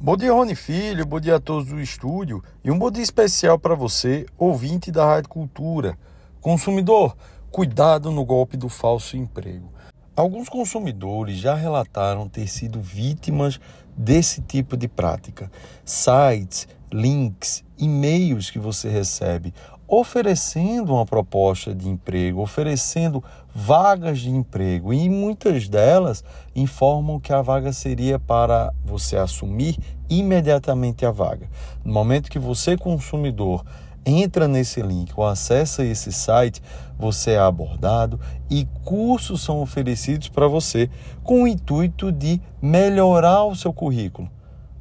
[0.00, 3.58] Bom dia, Rony Filho, bom dia a todos do estúdio e um bom dia especial
[3.58, 5.98] para você, ouvinte da Rádio Cultura.
[6.40, 7.16] Consumidor,
[7.50, 9.72] cuidado no golpe do falso emprego.
[10.14, 13.58] Alguns consumidores já relataram ter sido vítimas
[13.96, 15.50] desse tipo de prática.
[15.84, 19.52] Sites, links, e-mails que você recebe
[19.88, 23.24] oferecendo uma proposta de emprego, oferecendo
[23.54, 26.22] vagas de emprego e muitas delas
[26.54, 29.78] informam que a vaga seria para você assumir
[30.10, 31.48] imediatamente a vaga.
[31.82, 33.64] No momento que você consumidor
[34.04, 36.62] entra nesse link ou acessa esse site,
[36.98, 38.20] você é abordado
[38.50, 40.90] e cursos são oferecidos para você
[41.24, 44.30] com o intuito de melhorar o seu currículo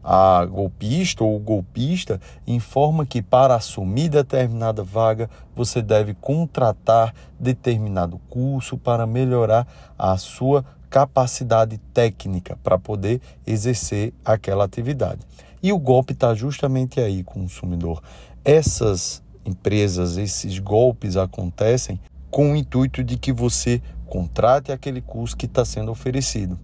[0.10, 8.78] a golpista ou golpista informa que para assumir determinada vaga você deve contratar determinado curso
[8.78, 9.68] para melhorar
[10.00, 15.20] a sua capacidade técnica para poder exercer aquela atividade.
[15.62, 18.02] E o golpe está justamente aí, consumidor.
[18.46, 22.00] Essas empresas, esses golpes acontecem
[22.32, 26.58] com o intuito de que você contrate aquele curso que está sendo oferecido.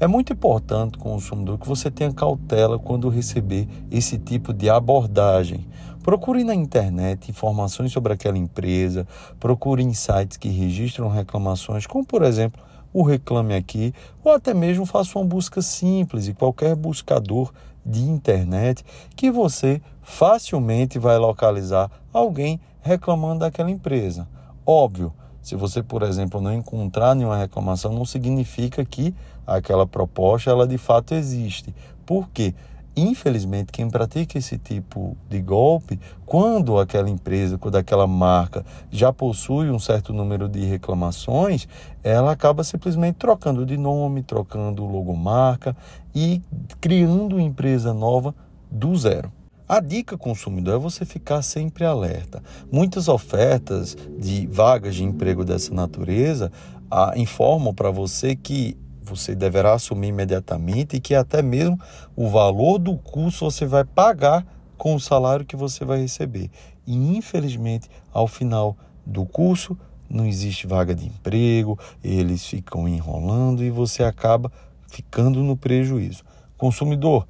[0.00, 5.66] É muito importante, consumidor, que você tenha cautela quando receber esse tipo de abordagem.
[6.02, 9.06] Procure na internet informações sobre aquela empresa,
[9.38, 13.92] procure em sites que registram reclamações, como por exemplo o Reclame Aqui,
[14.24, 17.52] ou até mesmo faça uma busca simples em qualquer buscador
[17.84, 24.26] de internet que você facilmente vai localizar alguém reclamando daquela empresa.
[24.64, 25.12] Óbvio,
[25.48, 29.14] se você, por exemplo, não encontrar nenhuma reclamação, não significa que
[29.46, 31.74] aquela proposta ela de fato existe.
[32.04, 32.54] Por quê?
[32.94, 39.70] Infelizmente, quem pratica esse tipo de golpe, quando aquela empresa, quando aquela marca já possui
[39.70, 41.66] um certo número de reclamações,
[42.04, 45.74] ela acaba simplesmente trocando de nome, trocando logomarca
[46.14, 46.42] e
[46.78, 48.34] criando empresa nova
[48.70, 49.32] do zero.
[49.68, 52.42] A dica consumidor é você ficar sempre alerta.
[52.72, 56.50] Muitas ofertas de vagas de emprego dessa natureza
[56.90, 61.78] ah, informam para você que você deverá assumir imediatamente e que até mesmo
[62.16, 64.46] o valor do curso você vai pagar
[64.78, 66.50] com o salário que você vai receber.
[66.86, 69.76] E infelizmente, ao final do curso,
[70.08, 74.50] não existe vaga de emprego, eles ficam enrolando e você acaba
[74.86, 76.24] ficando no prejuízo.
[76.56, 77.28] Consumidor,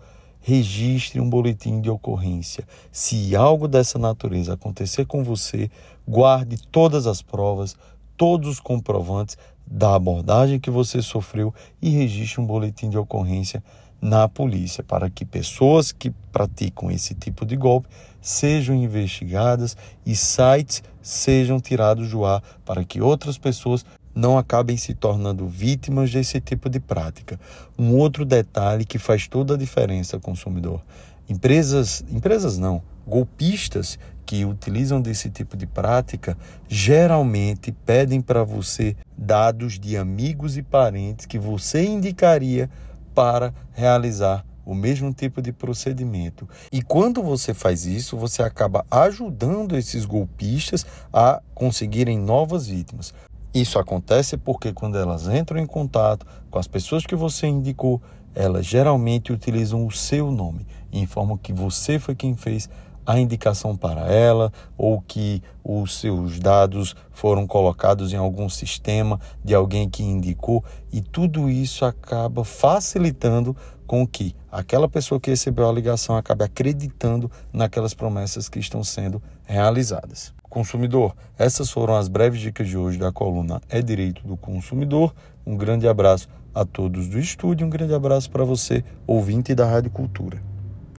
[0.49, 2.67] registre um boletim de ocorrência.
[2.91, 5.71] Se algo dessa natureza acontecer com você,
[6.09, 7.77] guarde todas as provas,
[8.17, 13.63] todos os comprovantes da abordagem que você sofreu e registre um boletim de ocorrência
[14.01, 17.89] na polícia para que pessoas que praticam esse tipo de golpe
[18.21, 24.95] sejam investigadas e sites sejam tirados do ar para que outras pessoas não acabem se
[24.95, 27.39] tornando vítimas desse tipo de prática.
[27.79, 30.83] Um outro detalhe que faz toda a diferença, consumidor:
[31.29, 36.37] empresas, empresas não, golpistas que utilizam desse tipo de prática
[36.69, 42.69] geralmente pedem para você dados de amigos e parentes que você indicaria
[43.19, 46.49] para realizar o mesmo tipo de procedimento.
[46.71, 53.13] E quando você faz isso, você acaba ajudando esses golpistas a conseguirem novas vítimas.
[53.53, 58.01] Isso acontece porque quando elas entram em contato com as pessoas que você indicou,
[58.37, 62.71] elas geralmente utilizam o seu nome e informam que você foi quem fez
[63.09, 69.55] a indicação para ela ou que os seus dados foram colocados em algum sistema de
[69.55, 75.73] alguém que indicou e tudo isso acaba facilitando com que aquela pessoa que recebeu a
[75.73, 80.35] ligação acabe acreditando naquelas promessas que estão sendo realizadas.
[80.43, 85.15] Consumidor, essas foram as breves dicas de hoje da coluna É Direito do Consumidor.
[85.47, 89.91] Um grande abraço a todos do estúdio, um grande abraço para você, ouvinte da Rádio
[89.91, 90.58] Cultura.